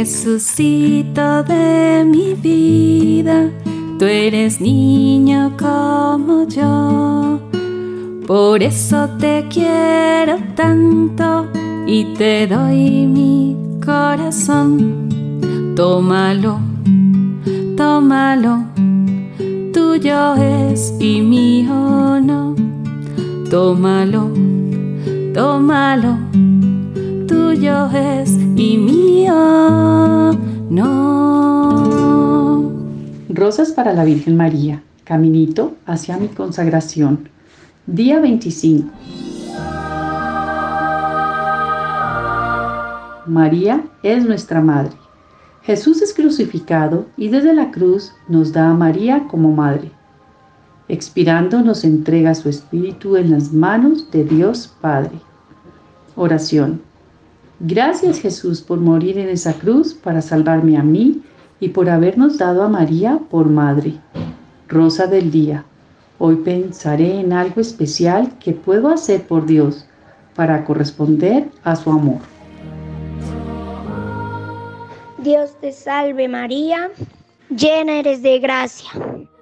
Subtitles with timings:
[0.00, 3.50] Jesucito de mi vida,
[3.98, 7.38] tú eres niño como yo.
[8.26, 11.48] Por eso te quiero tanto
[11.86, 13.54] y te doy mi
[13.84, 15.10] corazón.
[15.76, 16.60] Tómalo,
[17.76, 18.64] tómalo,
[19.74, 22.54] tuyo es y mío no.
[23.50, 24.30] Tómalo,
[25.34, 26.16] tómalo,
[27.28, 28.99] tuyo es y mío
[30.70, 32.70] no.
[33.28, 37.28] Rosas para la Virgen María, caminito hacia mi consagración.
[37.86, 38.90] Día 25.
[43.26, 44.92] María es nuestra Madre.
[45.62, 49.92] Jesús es crucificado y desde la cruz nos da a María como Madre.
[50.88, 55.12] Expirando nos entrega su Espíritu en las manos de Dios Padre.
[56.16, 56.89] Oración.
[57.62, 61.20] Gracias Jesús por morir en esa cruz para salvarme a mí
[61.60, 64.00] y por habernos dado a María por Madre.
[64.66, 65.66] Rosa del Día.
[66.18, 69.84] Hoy pensaré en algo especial que puedo hacer por Dios
[70.34, 72.20] para corresponder a su amor.
[75.18, 76.90] Dios te salve María,
[77.50, 78.88] llena eres de gracia,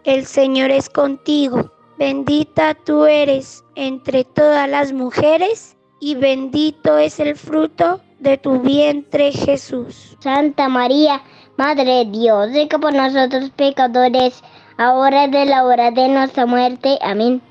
[0.03, 7.37] el Señor es contigo, bendita tú eres entre todas las mujeres y bendito es el
[7.37, 10.17] fruto de tu vientre Jesús.
[10.21, 11.23] Santa María,
[11.57, 14.43] Madre de Dios, ruega por nosotros pecadores,
[14.77, 16.99] ahora es de la hora de nuestra muerte.
[17.03, 17.43] Amén.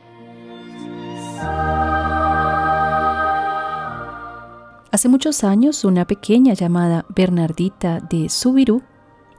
[4.91, 8.81] Hace muchos años, una pequeña llamada Bernardita de Subirú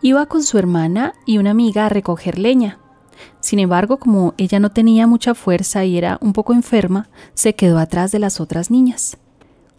[0.03, 2.79] iba con su hermana y una amiga a recoger leña.
[3.41, 7.79] Sin embargo, como ella no tenía mucha fuerza y era un poco enferma, se quedó
[7.79, 9.19] atrás de las otras niñas.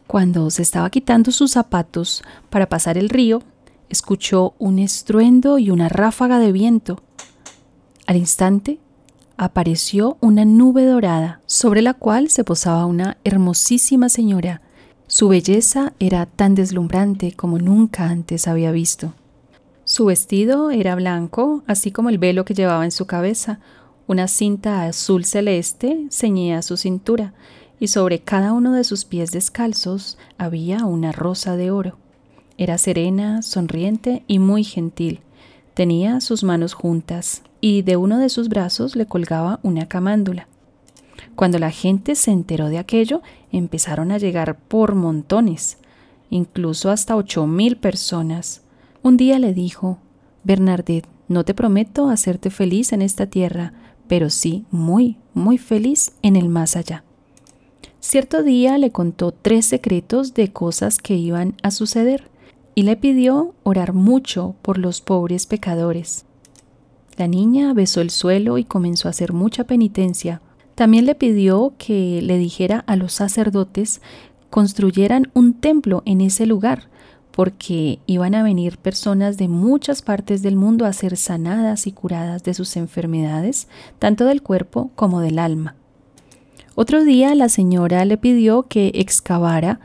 [0.10, 3.44] Cuando se estaba quitando sus zapatos para pasar el río,
[3.90, 7.02] escuchó un estruendo y una ráfaga de viento.
[8.08, 8.80] Al instante,
[9.38, 14.62] apareció una nube dorada sobre la cual se posaba una hermosísima señora
[15.12, 19.14] su belleza era tan deslumbrante como nunca antes había visto.
[19.84, 23.60] Su vestido era blanco, así como el velo que llevaba en su cabeza.
[24.06, 27.34] Una cinta azul celeste ceñía su cintura,
[27.80, 31.98] y sobre cada uno de sus pies descalzos había una rosa de oro.
[32.58, 35.22] Era serena, sonriente y muy gentil.
[35.74, 40.48] Tenía sus manos juntas, y de uno de sus brazos le colgaba una camándula.
[41.36, 45.78] Cuando la gente se enteró de aquello, empezaron a llegar por montones,
[46.30, 48.62] incluso hasta ocho mil personas.
[49.04, 50.00] Un día le dijo,
[50.44, 53.74] Bernadette, no te prometo hacerte feliz en esta tierra,
[54.08, 57.04] pero sí muy, muy feliz en el más allá.
[58.00, 62.30] Cierto día le contó tres secretos de cosas que iban a suceder
[62.76, 66.26] y le pidió orar mucho por los pobres pecadores.
[67.18, 70.42] La niña besó el suelo y comenzó a hacer mucha penitencia
[70.80, 74.00] también le pidió que le dijera a los sacerdotes
[74.50, 76.88] construyeran un templo en ese lugar,
[77.32, 82.44] porque iban a venir personas de muchas partes del mundo a ser sanadas y curadas
[82.44, 83.68] de sus enfermedades,
[84.00, 85.76] tanto del cuerpo como del alma.
[86.82, 89.82] Otro día la señora le pidió que excavara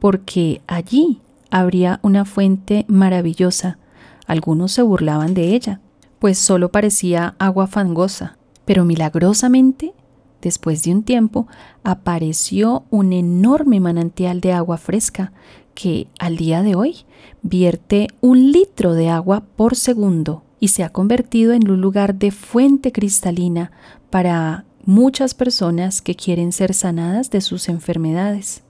[0.00, 1.20] porque allí
[1.52, 3.78] habría una fuente maravillosa.
[4.26, 5.80] Algunos se burlaban de ella,
[6.18, 9.94] pues solo parecía agua fangosa, pero milagrosamente
[10.40, 11.46] Después de un tiempo,
[11.84, 15.32] apareció un enorme manantial de agua fresca
[15.74, 17.06] que al día de hoy
[17.42, 22.32] vierte un litro de agua por segundo y se ha convertido en un lugar de
[22.32, 23.70] fuente cristalina
[24.10, 28.62] para muchas personas que quieren ser sanadas de sus enfermedades.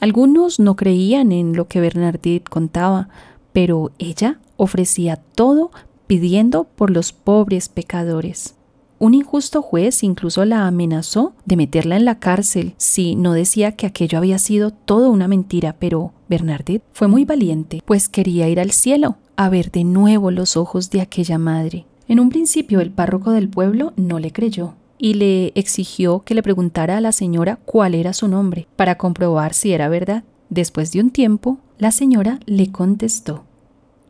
[0.00, 3.08] Algunos no creían en lo que Bernadette contaba,
[3.52, 5.70] pero ella ofrecía todo
[6.06, 8.54] pidiendo por los pobres pecadores.
[8.98, 13.86] Un injusto juez incluso la amenazó de meterla en la cárcel si no decía que
[13.86, 18.70] aquello había sido todo una mentira, pero Bernadette fue muy valiente, pues quería ir al
[18.70, 21.84] cielo a ver de nuevo los ojos de aquella madre.
[22.08, 26.42] En un principio el párroco del pueblo no le creyó y le exigió que le
[26.42, 30.24] preguntara a la señora cuál era su nombre para comprobar si era verdad.
[30.48, 33.44] Después de un tiempo, la señora le contestó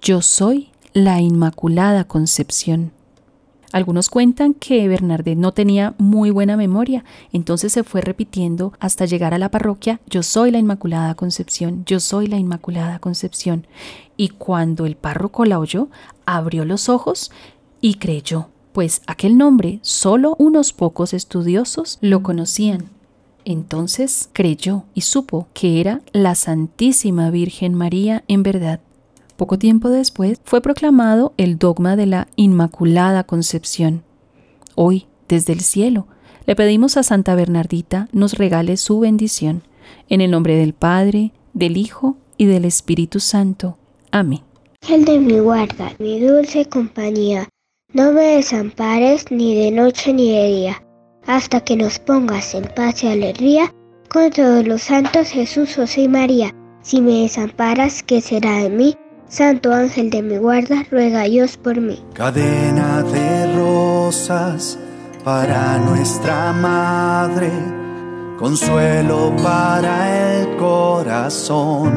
[0.01, 2.93] Yo soy la Inmaculada Concepción.
[3.73, 9.35] Algunos cuentan que Bernardet no tenía muy buena memoria, entonces se fue repitiendo hasta llegar
[9.35, 13.67] a la parroquia, yo soy la Inmaculada Concepción, yo soy la Inmaculada Concepción.
[14.17, 15.89] Y cuando el párroco la oyó,
[16.25, 17.33] abrió los ojos
[17.81, 22.91] y creyó, pues aquel nombre solo unos pocos estudiosos lo conocían.
[23.47, 28.81] Entonces creyó y supo que era la Santísima Virgen María en verdad.
[29.39, 34.03] Poco tiempo después fue proclamado el dogma de la Inmaculada Concepción.
[34.75, 36.07] Hoy, desde el cielo,
[36.45, 39.63] le pedimos a Santa Bernardita nos regale su bendición.
[40.11, 43.79] En el nombre del Padre, del Hijo y del Espíritu Santo.
[44.11, 44.43] Amén.
[44.87, 47.49] El de mi guarda, mi dulce compañía,
[47.93, 50.83] no me desampares ni de noche ni de día,
[51.27, 53.73] hasta que nos pongas en paz y alegría
[54.11, 56.55] con todos los santos Jesús, José y María.
[56.83, 58.97] Si me desamparas, ¿qué será de mí?
[59.29, 62.05] Santo ángel de mi guarda, ruega Dios por mí.
[62.13, 64.79] Cadena de rosas
[65.25, 67.51] para nuestra madre,
[68.39, 71.93] consuelo para el corazón.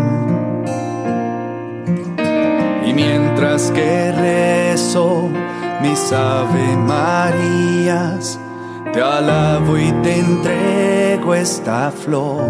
[2.86, 4.12] Y mientras que
[5.82, 8.40] mis Ave Marías,
[8.94, 12.44] te alabo y te entrego esta flor.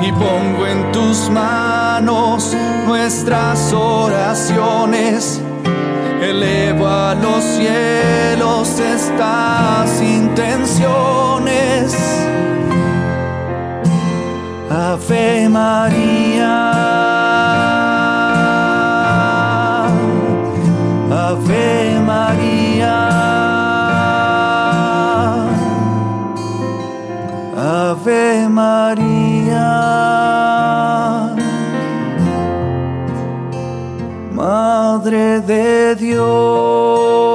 [0.00, 2.54] Y pongo en tus manos
[2.86, 5.40] nuestras oraciones
[6.22, 11.96] elevo a los cielos estas intenciones.
[14.70, 16.07] Ave María.
[21.28, 22.96] Ave María.
[27.54, 29.68] Ave María.
[34.32, 37.28] Madre de Dios.